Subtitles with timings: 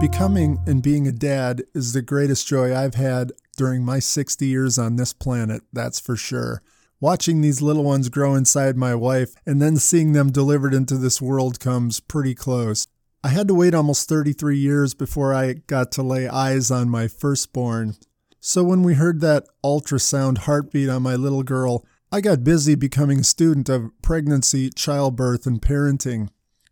[0.00, 4.78] Becoming and being a dad is the greatest joy I've had during my 60 years
[4.78, 6.62] on this planet, that's for sure.
[7.00, 11.20] Watching these little ones grow inside my wife and then seeing them delivered into this
[11.20, 12.86] world comes pretty close.
[13.24, 17.08] I had to wait almost 33 years before I got to lay eyes on my
[17.08, 17.96] firstborn.
[18.38, 23.20] So when we heard that ultrasound heartbeat on my little girl, I got busy becoming
[23.20, 26.28] a student of pregnancy, childbirth, and parenting.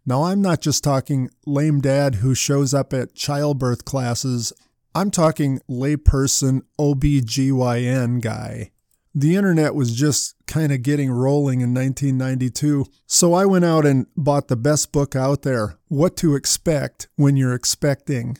[0.08, 4.52] Now, I'm not just talking lame dad who shows up at childbirth classes,
[4.94, 8.70] I'm talking layperson OBGYN guy.
[9.12, 14.06] The internet was just kind of getting rolling in 1992, so I went out and
[14.16, 18.38] bought the best book out there What to Expect When You're Expecting.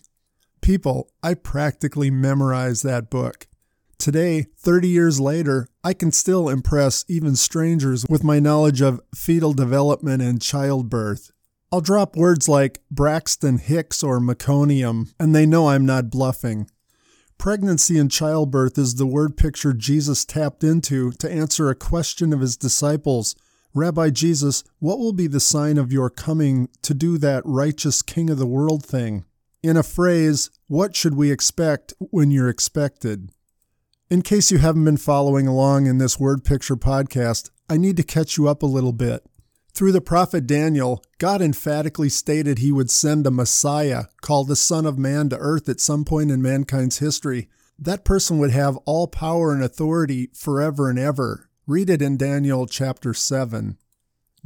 [0.61, 3.49] People, I practically memorized that book.
[3.99, 9.53] Today, 30 years later, I can still impress even strangers with my knowledge of fetal
[9.53, 11.33] development and childbirth.
[11.73, 16.71] I'll drop words like Braxton Hicks or meconium, and they know I'm not bluffing.
[17.39, 22.41] Pregnancy and childbirth is the word picture Jesus tapped into to answer a question of
[22.41, 23.35] his disciples
[23.75, 28.31] Rabbi Jesus, what will be the sign of your coming to do that righteous king
[28.31, 29.27] of the world thing?
[29.63, 33.29] In a phrase, what should we expect when you're expected?
[34.09, 38.03] In case you haven't been following along in this word picture podcast, I need to
[38.03, 39.27] catch you up a little bit.
[39.77, 44.87] Through the prophet Daniel, God emphatically stated he would send a Messiah called the Son
[44.87, 47.51] of Man to earth at some point in mankind's history.
[47.79, 51.51] That person would have all power and authority forever and ever.
[51.67, 53.77] Read it in Daniel chapter 7.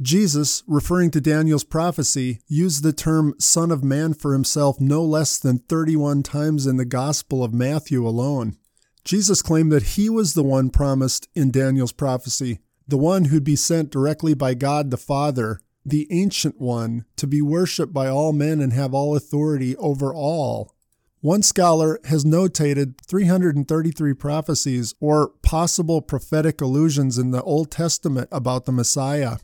[0.01, 5.37] Jesus, referring to Daniel's prophecy, used the term Son of Man for himself no less
[5.37, 8.57] than 31 times in the Gospel of Matthew alone.
[9.05, 12.59] Jesus claimed that he was the one promised in Daniel's prophecy,
[12.91, 17.41] the one who'd be sent directly by God the Father, the Ancient One, to be
[17.41, 20.75] worshiped by all men and have all authority over all.
[21.21, 28.65] One scholar has notated 333 prophecies or possible prophetic allusions in the Old Testament about
[28.65, 29.37] the Messiah.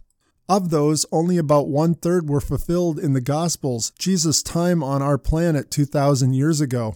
[0.50, 5.18] Of those, only about one third were fulfilled in the Gospels, Jesus' time on our
[5.18, 6.96] planet 2,000 years ago.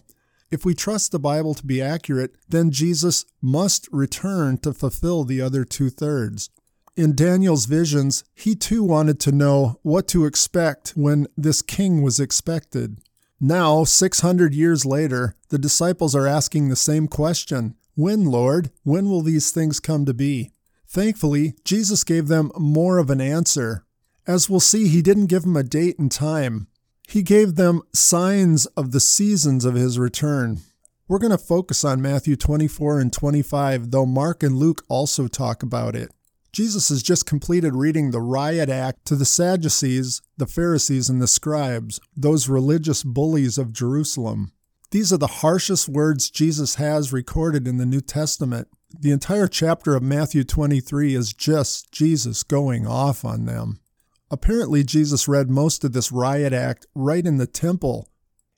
[0.51, 5.39] If we trust the Bible to be accurate, then Jesus must return to fulfill the
[5.39, 6.49] other two thirds.
[6.97, 12.19] In Daniel's visions, he too wanted to know what to expect when this king was
[12.19, 12.99] expected.
[13.39, 18.71] Now, 600 years later, the disciples are asking the same question When, Lord?
[18.83, 20.51] When will these things come to be?
[20.85, 23.85] Thankfully, Jesus gave them more of an answer.
[24.27, 26.67] As we'll see, he didn't give them a date and time.
[27.07, 30.61] He gave them signs of the seasons of his return.
[31.07, 35.61] We're going to focus on Matthew 24 and 25, though Mark and Luke also talk
[35.61, 36.09] about it.
[36.53, 41.27] Jesus has just completed reading the riot act to the Sadducees, the Pharisees, and the
[41.27, 44.51] scribes, those religious bullies of Jerusalem.
[44.91, 48.67] These are the harshest words Jesus has recorded in the New Testament.
[48.99, 53.79] The entire chapter of Matthew 23 is just Jesus going off on them.
[54.31, 58.07] Apparently, Jesus read most of this riot act right in the temple.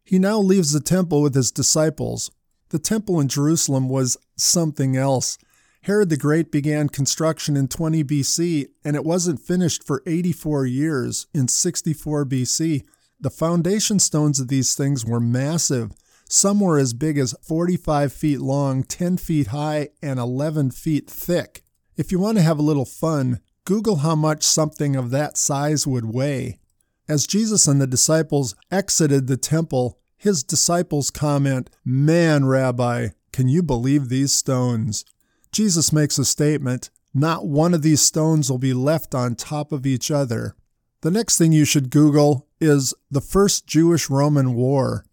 [0.06, 2.29] He now leaves the temple with his disciples.
[2.69, 5.39] The temple in Jerusalem was something else.
[5.81, 11.25] Herod the Great began construction in 20 BC, and it wasn't finished for 84 years
[11.34, 12.84] in 64 BC.
[13.19, 15.91] The foundation stones of these things were massive.
[16.29, 21.63] Some were as big as 45 feet long, 10 feet high, and 11 feet thick.
[21.97, 25.88] If you want to have a little fun, Google how much something of that size
[25.88, 26.59] would weigh.
[27.07, 33.63] As Jesus and the disciples exited the temple, his disciples comment, Man, Rabbi, can you
[33.63, 35.06] believe these stones?
[35.53, 39.85] Jesus makes a statement, Not one of these stones will be left on top of
[39.85, 40.56] each other.
[41.02, 45.06] The next thing you should Google is the First Jewish Roman War.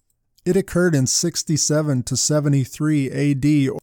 [0.45, 3.81] It occurred in 67 to 73 AD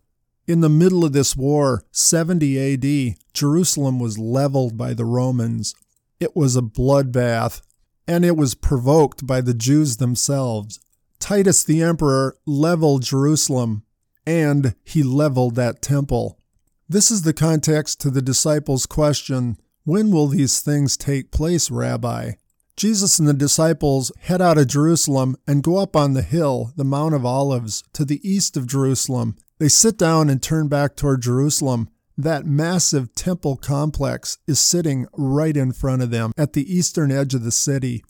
[0.47, 5.75] in the middle of this war, 70 AD, Jerusalem was leveled by the Romans.
[6.19, 7.61] It was a bloodbath,
[8.07, 10.79] and it was provoked by the Jews themselves.
[11.19, 13.83] Titus the emperor leveled Jerusalem,
[14.25, 16.39] and he leveled that temple.
[16.87, 22.33] This is the context to the disciples' question When will these things take place, Rabbi?
[22.77, 26.85] Jesus and the disciples head out of Jerusalem and go up on the hill, the
[26.85, 31.21] Mount of Olives, to the east of Jerusalem, they sit down and turn back toward
[31.21, 31.89] Jerusalem.
[32.17, 37.33] That massive temple complex is sitting right in front of them at the eastern edge
[37.33, 38.03] of the city.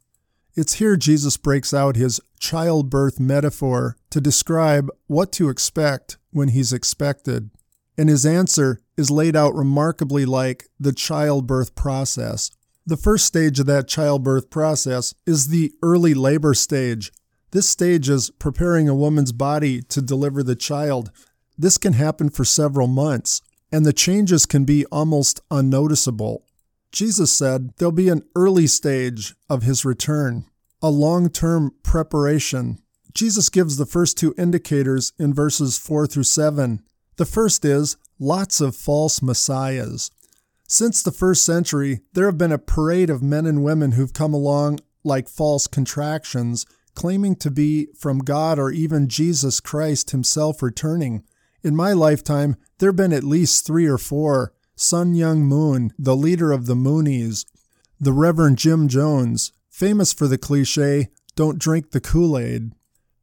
[0.56, 6.74] It's here Jesus breaks out his childbirth metaphor to describe what to expect when he's
[6.74, 7.52] expected.
[7.98, 12.50] And his answer is laid out remarkably like the childbirth process.
[12.86, 17.12] The first stage of that childbirth process is the early labor stage.
[17.52, 21.12] This stage is preparing a woman's body to deliver the child.
[21.58, 26.46] This can happen for several months, and the changes can be almost unnoticeable.
[26.92, 30.46] Jesus said there'll be an early stage of his return,
[30.82, 32.80] a long term preparation.
[33.14, 36.82] Jesus gives the first two indicators in verses 4 through 7.
[37.18, 40.12] The first is lots of false messiahs.
[40.68, 44.34] Since the first century, there have been a parade of men and women who've come
[44.34, 51.24] along like false contractions, claiming to be from God or even Jesus Christ himself returning.
[51.68, 54.54] In my lifetime, there have been at least three or four.
[54.78, 57.44] Sun Myung Moon, the leader of the Moonies,
[58.00, 62.72] the Reverend Jim Jones, famous for the cliche, don't drink the Kool Aid,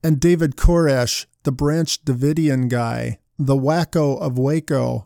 [0.02, 5.05] and David Koresh, the Branch Davidian guy, the wacko of Waco.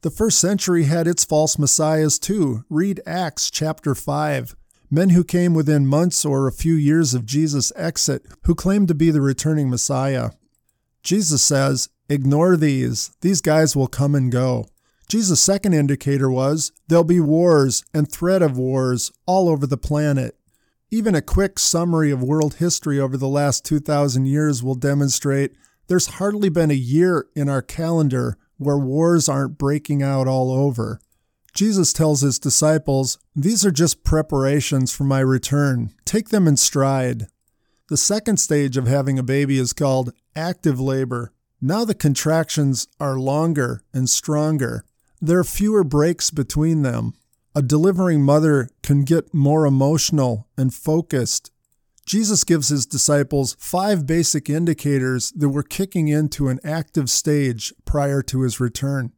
[0.00, 2.64] The first century had its false messiahs too.
[2.70, 4.56] Read Acts chapter 5.
[4.90, 8.94] Men who came within months or a few years of Jesus' exit who claimed to
[8.94, 10.30] be the returning Messiah.
[11.02, 13.10] Jesus says, Ignore these.
[13.20, 14.66] These guys will come and go.
[15.08, 20.38] Jesus' second indicator was there'll be wars and threat of wars all over the planet.
[20.90, 25.52] Even a quick summary of world history over the last 2,000 years will demonstrate
[25.88, 31.00] there's hardly been a year in our calendar where wars aren't breaking out all over.
[31.54, 35.92] Jesus tells his disciples, These are just preparations for my return.
[36.04, 37.26] Take them in stride.
[37.88, 41.32] The second stage of having a baby is called active labor.
[41.60, 44.84] Now the contractions are longer and stronger.
[45.20, 47.14] There are fewer breaks between them.
[47.54, 51.50] A delivering mother can get more emotional and focused.
[52.06, 58.22] Jesus gives his disciples five basic indicators that we're kicking into an active stage prior
[58.22, 59.12] to his return.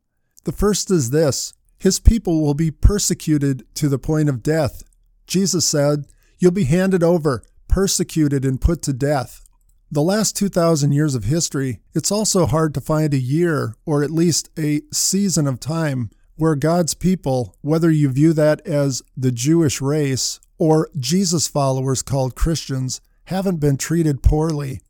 [0.44, 4.82] The first is this His people will be persecuted to the point of death.
[5.26, 6.06] Jesus said,
[6.38, 9.44] You'll be handed over, persecuted, and put to death.
[9.92, 14.12] The last 2,000 years of history, it's also hard to find a year, or at
[14.12, 19.80] least a season of time, where God's people, whether you view that as the Jewish
[19.80, 24.80] race or Jesus followers called Christians, haven't been treated poorly.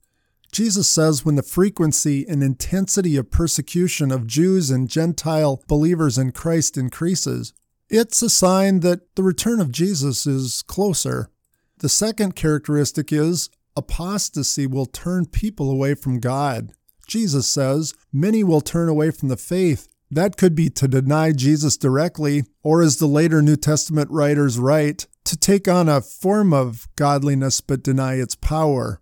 [0.53, 6.33] Jesus says when the frequency and intensity of persecution of Jews and Gentile believers in
[6.33, 7.55] Christ increases,
[7.89, 11.31] it's a sign that the return of Jesus is closer.
[11.79, 13.49] The second characteristic is
[13.81, 16.73] apostasy will turn people away from God.
[17.07, 19.89] Jesus says many will turn away from the faith.
[20.11, 25.07] That could be to deny Jesus directly, or as the later New Testament writers write,
[25.25, 29.01] to take on a form of godliness but deny its power.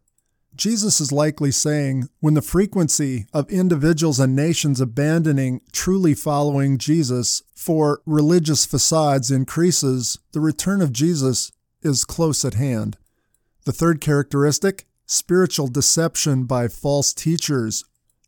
[0.55, 7.43] Jesus is likely saying when the frequency of individuals and nations abandoning truly following Jesus
[7.55, 11.53] for religious facades increases, the return of Jesus
[11.83, 12.97] is close at hand.
[13.69, 17.85] The third characteristic spiritual deception by false teachers.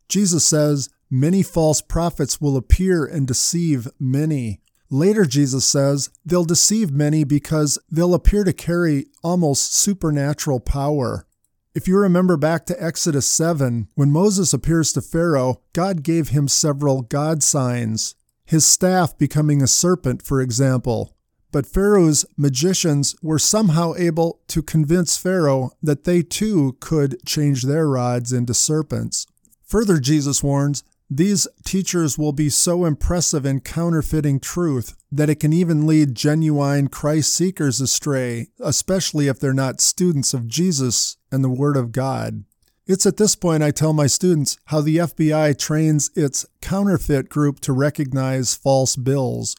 [0.07, 4.61] Jesus says, Many false prophets will appear and deceive many.
[4.91, 11.25] Later, Jesus says, they'll deceive many because they'll appear to carry almost supernatural power.
[11.73, 16.47] If you remember back to Exodus 7, when Moses appears to Pharaoh, God gave him
[16.47, 18.13] several God signs.
[18.45, 21.15] His staff becoming a serpent, for example,
[21.51, 27.87] but Pharaoh's magicians were somehow able to convince Pharaoh that they too could change their
[27.87, 29.25] rods into serpents.
[29.65, 30.83] Further, Jesus warns,
[31.13, 36.87] these teachers will be so impressive in counterfeiting truth that it can even lead genuine
[36.87, 42.45] Christ seekers astray, especially if they're not students of Jesus and the Word of God.
[42.87, 47.59] It's at this point I tell my students how the FBI trains its counterfeit group
[47.61, 49.55] to recognize false bills.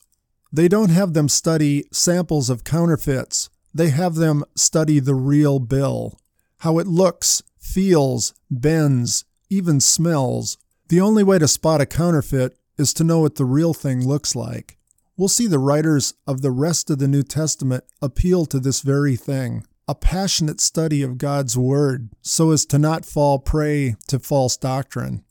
[0.53, 3.49] They don't have them study samples of counterfeits.
[3.73, 6.19] They have them study the real bill.
[6.59, 10.59] How it looks, feels, bends, even smells.
[10.89, 14.37] The only way to spot a counterfeit is to know what the real thing looks
[14.37, 14.77] like.
[15.17, 19.17] We'll see the writers of the rest of the New Testament appeal to this very
[19.17, 24.57] thing a passionate study of God's Word so as to not fall prey to false
[24.57, 25.25] doctrine.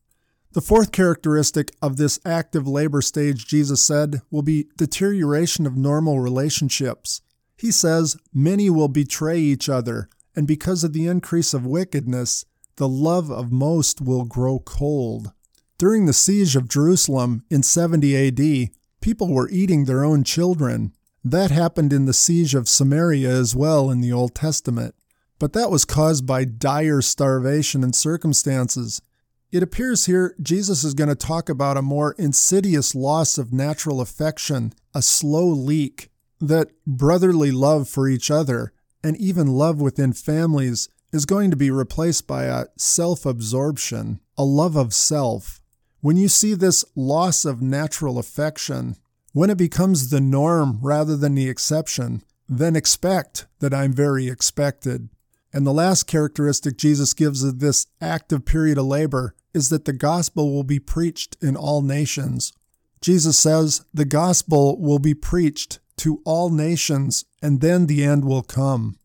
[0.54, 6.20] The fourth characteristic of this active labor stage, Jesus said, will be deterioration of normal
[6.20, 7.22] relationships.
[7.56, 12.44] He says, Many will betray each other, and because of the increase of wickedness,
[12.76, 15.32] the love of most will grow cold.
[15.78, 20.94] During the siege of Jerusalem in 70 AD, people were eating their own children.
[21.24, 24.96] That happened in the siege of Samaria as well in the Old Testament.
[25.40, 29.02] But that was caused by dire starvation and circumstances.
[29.52, 34.00] It appears here Jesus is going to talk about a more insidious loss of natural
[34.00, 38.72] affection, a slow leak, that brotherly love for each other,
[39.04, 44.46] and even love within families is going to be replaced by a self absorption, a
[44.46, 45.60] love of self.
[46.00, 48.96] When you see this loss of natural affection,
[49.34, 55.10] when it becomes the norm rather than the exception, then expect that I'm very expected.
[55.54, 59.94] And the last characteristic Jesus gives of this active period of labor is that the
[59.94, 62.54] gospel will be preached in all nations.
[63.02, 68.44] Jesus says the gospel will be preached to all nations, and then the end will
[68.44, 68.98] come.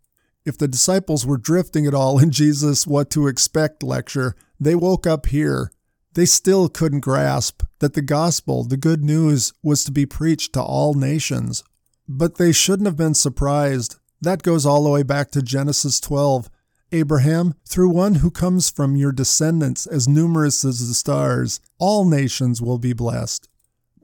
[0.45, 5.07] If the disciples were drifting at all in Jesus' What to Expect lecture, they woke
[5.07, 5.73] up here.
[6.15, 10.62] They still couldn't grasp that the gospel, the good news, was to be preached to
[10.62, 11.62] all nations.
[12.09, 13.97] But they shouldn't have been surprised.
[14.23, 16.49] That goes all the way back to Genesis 12.
[16.93, 22.62] Abraham, through one who comes from your descendants as numerous as the stars, all nations
[22.62, 23.49] will be blessed.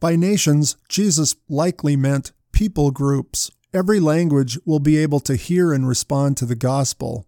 [0.00, 3.50] By nations, Jesus likely meant people groups.
[3.72, 7.26] Every language will be able to hear and respond to the gospel.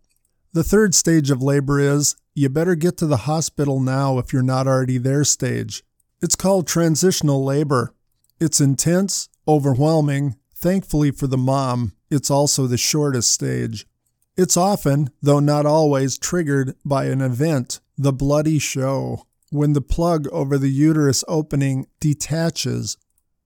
[0.52, 4.42] The third stage of labor is you better get to the hospital now if you're
[4.42, 5.84] not already there stage.
[6.20, 7.94] It's called transitional labor.
[8.40, 10.36] It's intense, overwhelming.
[10.54, 13.86] Thankfully for the mom, it's also the shortest stage.
[14.36, 20.26] It's often, though not always, triggered by an event, the bloody show when the plug
[20.32, 22.96] over the uterus opening detaches.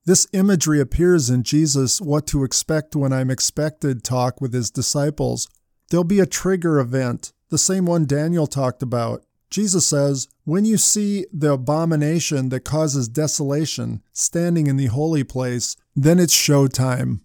[0.07, 5.47] This imagery appears in Jesus' What to Expect When I'm Expected talk with his disciples.
[5.91, 9.23] There'll be a trigger event, the same one Daniel talked about.
[9.51, 15.77] Jesus says, When you see the abomination that causes desolation standing in the holy place,
[15.95, 17.21] then it's showtime.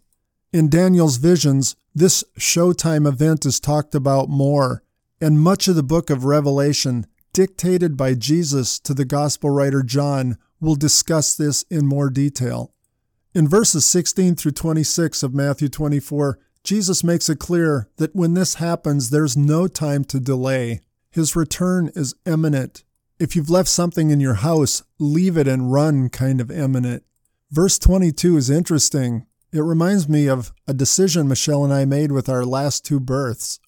[0.52, 4.84] In Daniel's visions, this showtime event is talked about more,
[5.22, 10.38] and much of the book of Revelation dictated by Jesus to the gospel writer John,
[10.62, 12.72] will discuss this in more detail.
[13.34, 18.56] In verses 16 through 26 of Matthew 24, Jesus makes it clear that when this
[18.56, 20.80] happens, there's no time to delay.
[21.12, 22.84] His return is imminent.
[23.20, 27.04] If you've left something in your house, leave it and run kind of imminent.
[27.52, 29.26] Verse 22 is interesting.
[29.54, 33.60] It reminds me of a decision Michelle and I made with our last two births.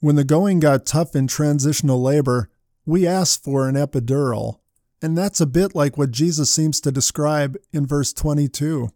[0.00, 2.48] When the going got tough in transitional labor,
[2.86, 4.60] we asked for an epidural.
[5.02, 8.88] And that's a bit like what Jesus seems to describe in verse 22.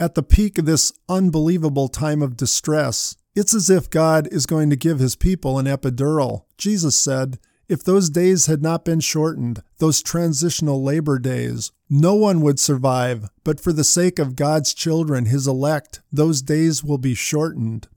[0.00, 4.70] At the peak of this unbelievable time of distress, it's as if God is going
[4.70, 6.44] to give his people an epidural.
[6.56, 7.38] Jesus said,
[7.72, 13.30] if those days had not been shortened, those transitional labor days, no one would survive,
[13.44, 17.88] but for the sake of God's children, his elect, those days will be shortened.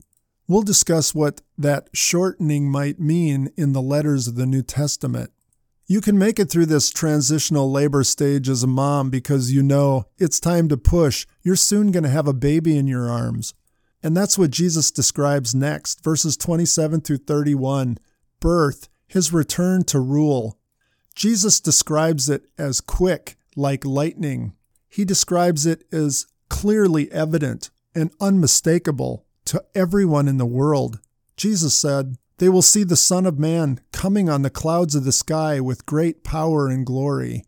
[0.48, 5.30] We'll discuss what that shortening might mean in the letters of the New Testament.
[5.86, 10.06] You can make it through this transitional labor stage as a mom because you know
[10.16, 11.26] it's time to push.
[11.42, 13.52] You're soon going to have a baby in your arms.
[14.02, 17.98] And that's what Jesus describes next, verses 27 through 31
[18.40, 20.58] birth, his return to rule.
[21.14, 24.52] Jesus describes it as quick, like lightning.
[24.88, 31.00] He describes it as clearly evident and unmistakable to everyone in the world.
[31.36, 35.12] Jesus said, They will see the Son of Man coming on the clouds of the
[35.12, 37.44] sky with great power and glory.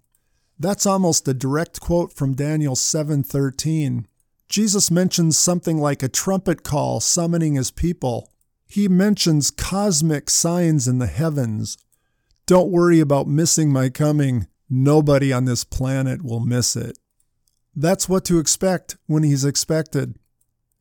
[0.59, 4.07] That's almost a direct quote from Daniel 7:13.
[4.49, 8.33] Jesus mentions something like a trumpet call summoning his people.
[8.69, 11.79] He mentions cosmic signs in the heavens.
[12.47, 14.47] Don't worry about missing my coming.
[14.69, 16.99] Nobody on this planet will miss it.
[17.75, 20.19] That's what to expect when he's expected.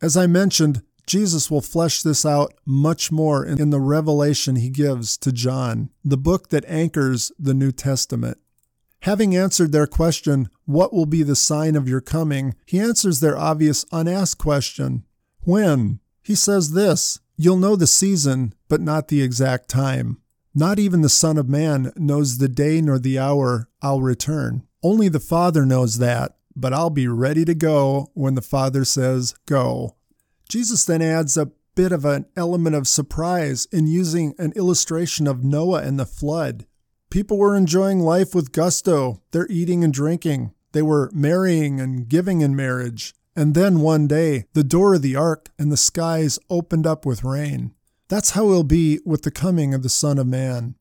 [0.02, 5.18] As I mentioned, Jesus will flesh this out much more in the revelation he gives
[5.20, 8.38] to John, the book that anchors the New Testament.
[9.02, 12.56] Having answered their question, What will be the sign of your coming?
[12.66, 15.06] he answers their obvious unasked question,
[15.42, 16.02] When?
[16.28, 20.18] He says this You'll know the season, but not the exact time.
[20.54, 24.68] Not even the Son of Man knows the day nor the hour I'll return.
[24.84, 29.36] Only the Father knows that, but I'll be ready to go when the Father says,
[29.46, 29.96] Go.
[30.50, 35.46] Jesus then adds a bit of an element of surprise in using an illustration of
[35.46, 36.66] Noah and the flood.
[37.10, 39.22] People were enjoying life with gusto.
[39.32, 40.52] They're eating and drinking.
[40.74, 43.14] They were marrying and giving in marriage.
[43.38, 47.24] And then one day, the door of the ark and the skies opened up with
[47.24, 47.76] rain.
[48.08, 50.74] That's how it'll be with the coming of the Son of Man.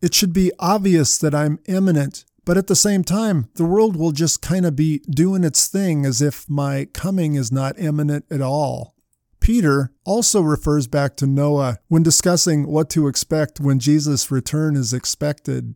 [0.00, 4.12] It should be obvious that I'm imminent, but at the same time, the world will
[4.12, 8.40] just kind of be doing its thing as if my coming is not imminent at
[8.40, 8.94] all.
[9.40, 14.92] Peter also refers back to Noah when discussing what to expect when Jesus' return is
[14.92, 15.74] expected.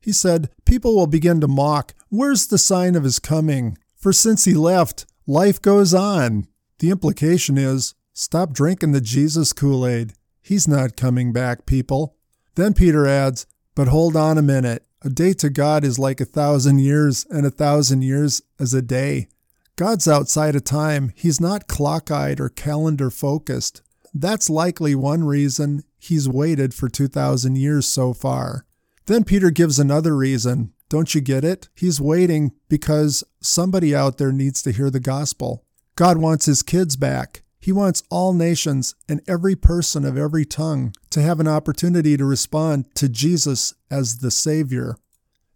[0.00, 3.76] He said, People will begin to mock, Where's the sign of his coming?
[3.96, 6.46] For since he left, life goes on.
[6.78, 10.12] The implication is, Stop drinking the Jesus Kool Aid.
[10.40, 12.16] He's not coming back, people.
[12.54, 14.86] Then Peter adds, But hold on a minute.
[15.02, 18.80] A day to God is like a thousand years, and a thousand years as a
[18.82, 19.28] day.
[19.76, 21.12] God's outside of time.
[21.16, 23.82] He's not clock eyed or calendar focused.
[24.14, 28.64] That's likely one reason he's waited for 2,000 years so far.
[29.06, 30.72] Then Peter gives another reason.
[30.88, 31.68] Don't you get it?
[31.74, 35.64] He's waiting because somebody out there needs to hear the gospel.
[35.96, 37.42] God wants his kids back.
[37.60, 42.24] He wants all nations and every person of every tongue to have an opportunity to
[42.24, 44.96] respond to Jesus as the Savior.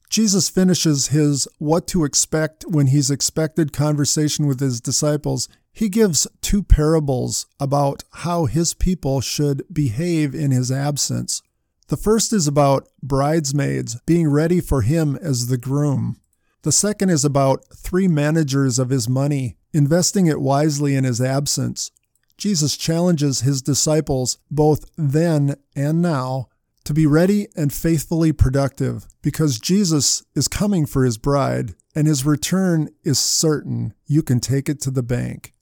[0.08, 5.48] Jesus finishes his what to expect when he's expected conversation with his disciples.
[5.70, 11.42] He gives two parables about how his people should behave in his absence.
[11.88, 16.20] The first is about bridesmaids being ready for him as the groom.
[16.62, 21.90] The second is about three managers of his money investing it wisely in his absence.
[22.36, 26.48] Jesus challenges his disciples both then and now
[26.84, 32.24] to be ready and faithfully productive because Jesus is coming for his bride and his
[32.24, 33.94] return is certain.
[34.06, 35.54] You can take it to the bank.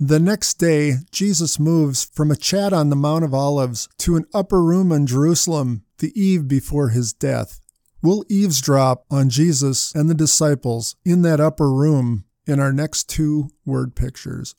[0.00, 4.24] The next day, Jesus moves from a chat on the Mount of Olives to an
[4.34, 7.60] upper room in Jerusalem the eve before his death.
[8.02, 13.50] We'll eavesdrop on Jesus and the disciples in that upper room in our next two
[13.64, 14.56] word pictures.